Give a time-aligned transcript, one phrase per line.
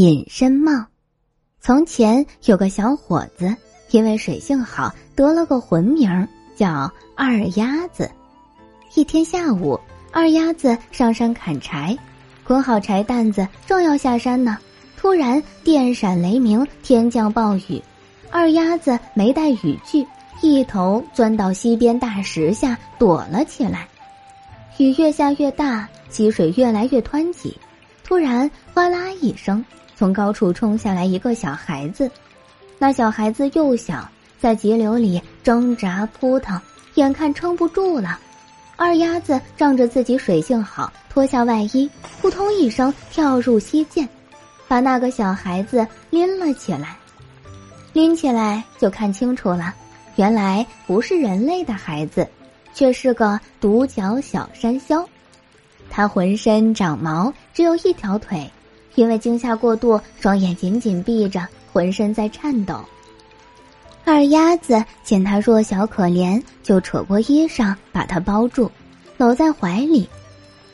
[0.00, 0.86] 隐身帽。
[1.60, 3.54] 从前有个小伙子，
[3.90, 6.26] 因为水性好，得了个浑名
[6.56, 8.10] 叫二鸭子。
[8.94, 9.78] 一天下午，
[10.10, 11.98] 二鸭子上山砍柴，
[12.44, 14.56] 捆好柴担子，正要下山呢，
[14.96, 17.82] 突然电闪雷鸣，天降暴雨。
[18.30, 20.06] 二鸭子没带雨具，
[20.40, 23.86] 一头钻到溪边大石下躲了起来。
[24.78, 27.54] 雨越下越大，溪水越来越湍急。
[28.02, 29.62] 突然，哗啦一声。
[30.00, 32.10] 从高处冲下来一个小孩子，
[32.78, 34.08] 那小孩子幼小，
[34.38, 36.58] 在急流里挣扎扑腾，
[36.94, 38.18] 眼看撑不住了。
[38.76, 41.86] 二鸭子仗着自己水性好，脱下外衣，
[42.18, 44.08] 扑通一声跳入溪涧，
[44.66, 46.96] 把那个小孩子拎了起来。
[47.92, 49.74] 拎起来就看清楚了，
[50.16, 52.26] 原来不是人类的孩子，
[52.72, 55.04] 却是个独角小山魈。
[55.90, 58.50] 它浑身长毛，只有一条腿。
[58.94, 62.80] 因为惊吓过度，双眼紧紧闭着，浑身在颤抖。
[64.04, 68.70] 二鸭子见他弱小可怜，就扯过衣裳把他包住，
[69.16, 70.08] 搂在怀里。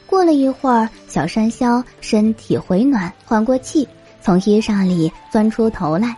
[0.07, 3.87] 过了一会儿，小山魈身体回暖，缓过气，
[4.23, 6.17] 从衣裳里钻出头来，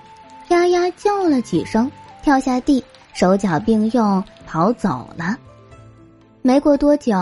[0.49, 1.91] 呀呀叫了几声，
[2.23, 5.37] 跳下地，手脚并用跑走了。
[6.43, 7.17] 没过多久，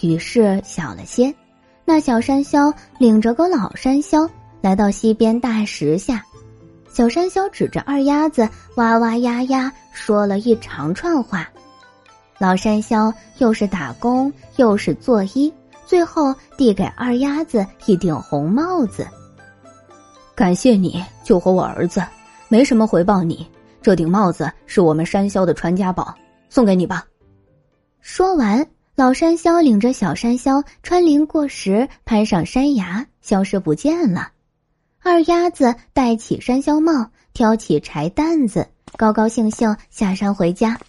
[0.00, 1.32] 雨势小了些。
[1.88, 4.28] 那小山魈领着个老山魈
[4.60, 6.20] 来到溪边大石下，
[6.92, 11.48] 小山魈指着二丫子哇哇呀呀说了一长串话。
[12.38, 15.50] 老山魈又是打工又是作揖，
[15.86, 19.06] 最后递给二丫子一顶红帽子。
[20.34, 22.02] 感谢你救活我儿子，
[22.48, 23.46] 没什么回报你，
[23.80, 26.12] 这顶帽子是我们山魈的传家宝，
[26.50, 27.06] 送给你吧。
[28.00, 28.66] 说完。
[28.96, 34.32] 老山魈领着小山魈穿林过石，攀上山崖，消失不见了。
[35.02, 40.80] 二鸭子戴起山魈帽，挑起柴担子，高高兴兴下山回家。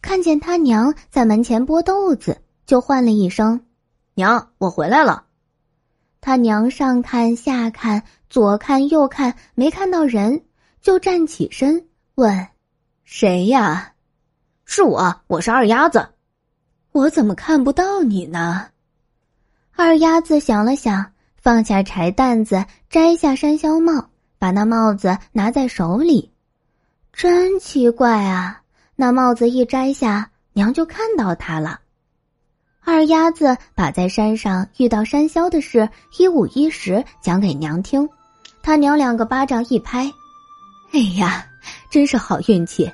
[0.00, 3.60] 看见他娘在门前剥豆子，就唤了一声
[4.14, 5.24] ：“娘，我回来了。”
[6.22, 10.44] 他娘上看下看，左看右看，没看到人，
[10.80, 12.46] 就站起身问
[13.02, 13.94] ：“谁呀
[14.64, 16.10] ？”“是我，我是二鸭子。”
[16.96, 18.68] 我怎么看不到你呢？
[19.76, 24.08] 二丫子想了想，放下柴担子，摘下山魈帽，
[24.38, 26.32] 把那帽子拿在手里。
[27.12, 28.62] 真奇怪啊！
[28.94, 31.80] 那帽子一摘下，娘就看到它了。
[32.82, 35.86] 二丫子把在山上遇到山魈的事
[36.18, 38.08] 一五一十讲给娘听，
[38.62, 40.10] 他娘两个巴掌一拍
[40.92, 41.44] ：“哎呀，
[41.90, 42.90] 真是好运气！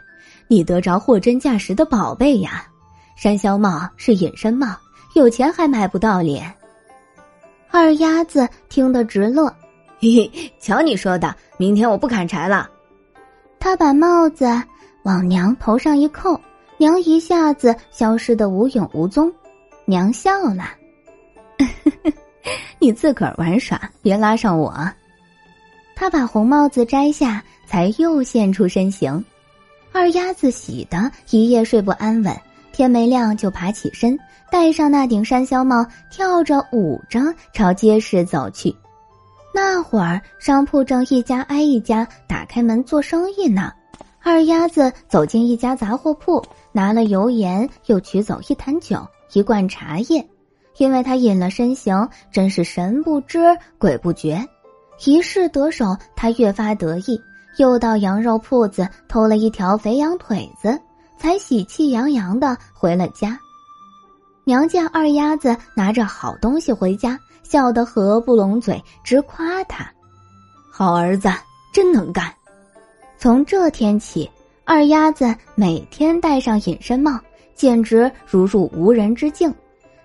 [0.49, 2.67] 你得着货真价实的宝贝呀！”
[3.15, 4.75] 山魈帽是隐身帽，
[5.15, 6.53] 有钱还买不到脸。
[7.71, 9.47] 二丫子听得直乐，
[10.01, 12.69] 嘿嘿，瞧你说的，明天我不砍柴了。
[13.61, 14.47] 他把帽子
[15.05, 16.39] 往娘头上一扣，
[16.79, 19.33] 娘一下子消失的无影无踪。
[19.85, 20.65] 娘笑了，
[22.79, 24.75] 你自个儿玩耍，别拉上我。
[25.95, 29.25] 他把红帽子摘下，才又现出身形。
[29.93, 32.37] 二丫子喜得一夜睡不安稳。
[32.73, 34.19] 天没亮就爬起身，
[34.51, 37.21] 戴上那顶山魈帽，跳着舞着
[37.53, 38.75] 朝街市走去。
[39.55, 43.73] 那会儿商铺正一家挨一家打开门做生意呢。
[44.23, 50.27] 二丫子走进一家杂货铺，拿了油盐，又取走一坛酒、一罐茶叶。
[50.79, 53.39] 因为他隐了身形，真是神不知
[53.79, 54.43] 鬼不觉。
[55.05, 57.21] 一试得手，他越发得意，
[57.59, 60.81] 又到羊肉铺子偷了一条肥羊腿子。
[61.23, 63.39] 才喜气洋洋的回了家。
[64.43, 69.89] 娘见二丫子拿着好东西回家，笑得合不拢嘴，直夸他
[70.69, 71.29] ：“好儿子，
[71.73, 72.29] 真能干。”
[73.19, 74.29] 从这天起，
[74.65, 77.21] 二丫子每天戴上隐身帽，
[77.55, 79.55] 简直如入无人之境。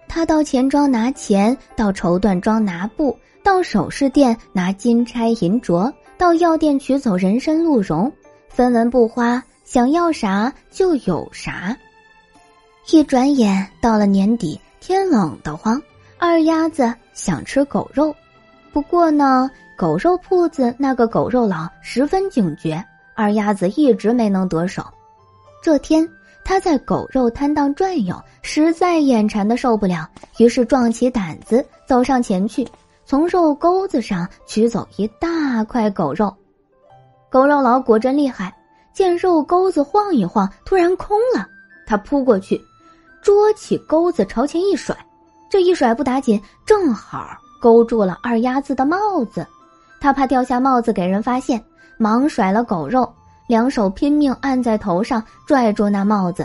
[0.07, 8.11] 他到钱庄拿钱，到绸缎庄拿布，到首饰店拿金钗银镯，到药店取走人参鹿茸，
[8.49, 9.43] 分文不花。
[9.67, 11.75] 想要啥就有啥。
[12.89, 15.81] 一转眼到了年底，天冷得慌，
[16.17, 18.15] 二丫子想吃狗肉。
[18.71, 22.81] 不过呢，狗肉铺子那个狗肉佬十分警觉，
[23.13, 24.85] 二丫子一直没能得手。
[25.61, 26.07] 这天，
[26.45, 32.65] 他在狗肉摊档转悠，实在眼馋的受不了，于是壮起胆子走上前去，
[33.03, 36.33] 从肉钩子上取走一大块狗肉。
[37.29, 38.56] 狗肉佬果真厉害。
[38.97, 41.47] 见肉钩子晃一晃，突然空了，
[41.85, 42.59] 他扑过去，
[43.21, 44.97] 捉起钩子朝前一甩，
[45.51, 49.45] 这一甩不打紧，正好勾住了二鸭子的帽子。
[50.01, 51.63] 他怕掉下帽子给人发现，
[51.99, 53.07] 忙甩了狗肉，
[53.45, 56.43] 两手拼命按在头上，拽住那帽子。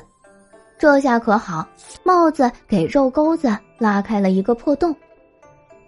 [0.78, 1.66] 这下可好，
[2.05, 4.94] 帽子给肉钩子拉开了一个破洞。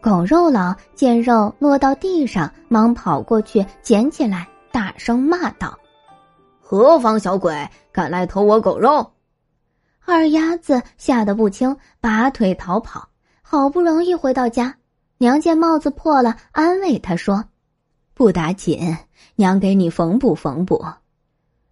[0.00, 5.78] 狗肉狼见肉落到地上，忙跑过去捡起来，大声骂道
[6.76, 9.12] ：“何方小鬼，敢来偷我狗肉！”
[10.04, 13.08] 二丫子吓得不轻，拔腿逃跑。
[13.42, 14.76] 好不容易回到家，
[15.18, 17.44] 娘见帽子破了，安慰他说
[18.12, 18.96] ：“不打紧，
[19.36, 20.84] 娘给你缝补缝补。”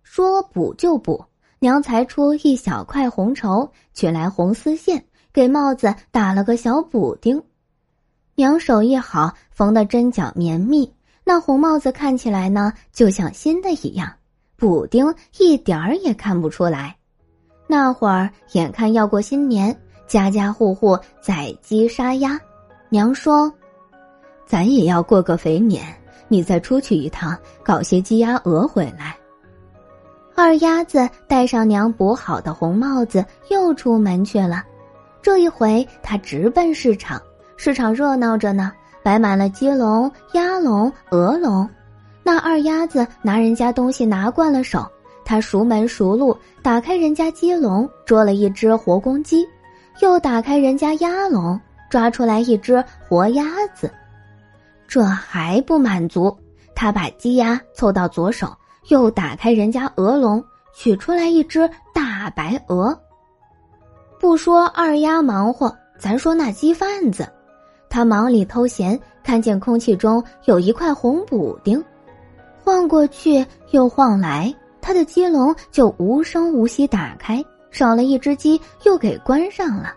[0.05, 1.25] 说补就补，
[1.59, 7.43] 娘裁出一小块红绸，取来红丝线，给帽子打了个小补丁。
[8.37, 10.95] 娘手艺好，缝的针脚绵密，
[11.25, 14.13] 那红帽子看起来呢，就像新的一样，
[14.63, 16.95] 补丁一点儿也看不出来。
[17.67, 19.77] 那会儿眼看要过新年，
[20.07, 22.39] 家家户户宰鸡杀鸭，
[22.89, 23.53] 娘说
[24.47, 25.85] ：“咱也要过个肥年，
[26.29, 29.17] 你再出去一趟，搞些鸡鸭鹅回来。”
[30.37, 34.63] 二鸭子戴上娘补好的红帽子，又出门去了。
[35.21, 37.21] 这一回，他直奔市场。
[37.57, 38.71] 市场热闹着呢，
[39.03, 41.69] 摆满了鸡笼、鸭笼、鹅笼。
[42.23, 44.87] 那二鸭子拿人家东西拿惯了手，
[45.25, 49.45] 他熟门熟路，打开人家鸡笼，捉了一只活公鸡；
[50.01, 51.61] 又打开人家鸭笼，
[51.91, 53.91] 抓出来一只活鸭子。
[54.87, 56.37] 这还不满足，
[56.75, 58.55] 他把鸡鸭凑到左手，
[58.89, 60.43] 又打开人家鹅笼，
[60.75, 62.97] 取出来一只大白鹅。
[64.21, 67.29] 不说二鸭忙活，咱说那鸡贩子。
[67.89, 71.83] 他忙里偷闲，看见空气中有一块红补丁，
[72.65, 79.93] 晃过去又晃来，他的鸡笼就无声无息打开，少了一只鸡又给关上了。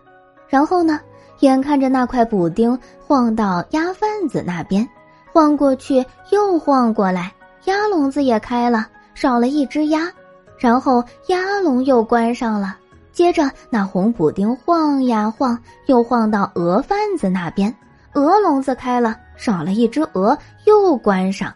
[0.50, 1.00] 然后呢，
[1.41, 4.88] 眼看着那块补丁晃到鸭贩子那边，
[5.31, 7.31] 晃过去又晃过来，
[7.65, 10.12] 鸭笼子也开了，少了一只鸭，
[10.57, 12.77] 然后鸭笼又关上了。
[13.12, 17.73] 接着那红补丁晃呀晃，又晃到鹅贩子那边。
[18.13, 20.35] 鹅笼子开了，少了一只鹅，
[20.65, 21.53] 又关上。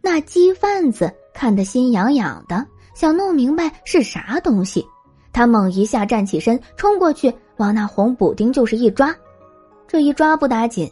[0.00, 2.64] 那鸡贩子看得心痒痒的，
[2.94, 4.86] 想弄明白是啥东西。
[5.32, 9.14] 他猛一下站起身，冲过去往那红补丁就是一抓。
[9.86, 10.90] 这一抓不打紧，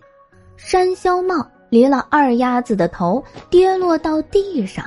[0.56, 4.84] 山魈帽离了二鸭子的头，跌落到地上。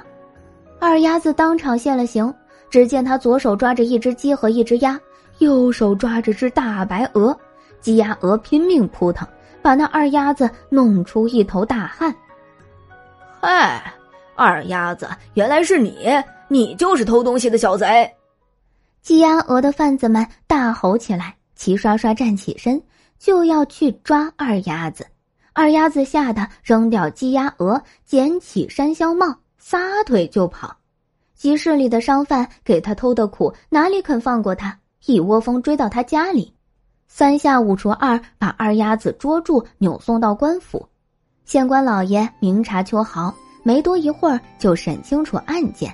[0.80, 2.34] 二鸭子当场现了形，
[2.70, 5.00] 只见他左手抓着一只鸡和一只鸭，
[5.40, 7.38] 右手抓着只大白鹅，
[7.82, 9.28] 鸡鸭鹅拼命扑腾。
[9.62, 12.16] 把那二鸭子弄出一头大汗。
[13.42, 13.94] 嗨，
[14.40, 16.08] 二鸭子，原来是你！
[16.48, 18.10] 你就是偷东西的小贼！
[19.02, 22.82] 鸡鸭鹅的贩子们大吼起来，齐刷刷站起身，
[23.18, 25.06] 就要去抓二鸭子。
[25.52, 30.74] 二鸭子吓得扔掉鸡鸭鹅，捡起山魈帽，撒腿就跑。
[31.36, 34.80] 集市里的商贩给他偷的苦，哪里肯放过他？
[35.06, 36.54] 一窝蜂追到他家里。
[37.10, 40.88] 三下五除二，把二鸭子捉住，扭送到官府。
[41.44, 43.34] 县官老爷明察秋毫，
[43.64, 45.94] 没多一会儿就审清楚案件。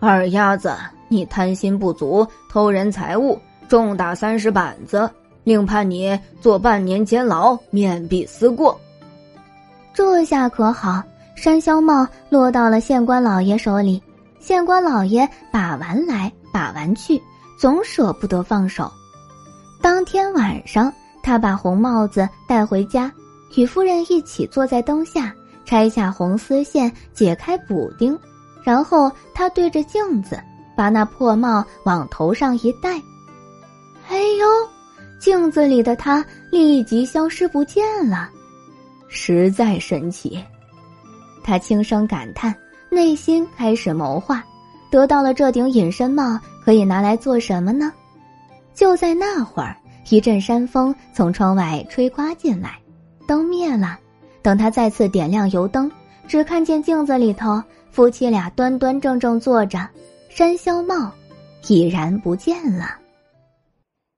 [0.00, 0.74] 二鸭子，
[1.08, 3.38] 你贪心不足，偷人财物，
[3.68, 5.10] 重打三十板子，
[5.44, 8.78] 另判你坐半年监牢，面壁思过。
[9.92, 11.02] 这下可好，
[11.34, 14.02] 山魈帽落到了县官老爷手里。
[14.38, 17.20] 县官老爷把玩来把玩去，
[17.58, 18.90] 总舍不得放手。
[19.82, 23.12] 当天晚上，他把红帽子带回家，
[23.56, 25.34] 与夫人一起坐在灯下，
[25.68, 28.18] 拆下红丝线，解开补丁，
[28.64, 30.40] 然后他对着镜子，
[30.74, 32.94] 把那破帽往头上一戴。
[34.08, 34.46] 哎呦，
[35.20, 38.30] 镜子里的他立即消失不见了，
[39.08, 40.42] 实在神奇。
[41.44, 42.54] 他轻声感叹，
[42.88, 44.42] 内心开始谋划：
[44.90, 47.92] 得到了这顶隐身帽，可以拿来做什么呢？
[48.72, 49.76] 就在那会儿，
[50.08, 52.78] 一阵山风从窗外吹刮进来，
[53.26, 53.98] 灯灭了。
[54.42, 55.90] 等他再次点亮油灯，
[56.26, 59.88] 只看见镜子里头夫妻俩端端正正坐着，
[60.28, 61.12] 山魈帽
[61.66, 62.98] 已然不见了。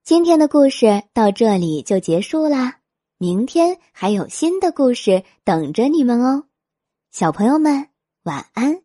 [0.04, 2.78] 今天的故事到这里就结束啦，
[3.18, 6.44] 明天还有新的故事等着你们哦，
[7.10, 7.88] 小朋友们
[8.24, 8.80] 晚安。